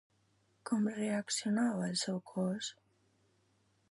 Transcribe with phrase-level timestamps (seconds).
[0.69, 2.73] Com reaccionava el seu cos?